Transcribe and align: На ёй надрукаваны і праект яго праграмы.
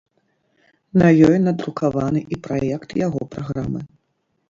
На 1.01 1.09
ёй 1.27 1.37
надрукаваны 1.45 2.25
і 2.33 2.43
праект 2.51 2.89
яго 3.05 3.33
праграмы. 3.37 3.81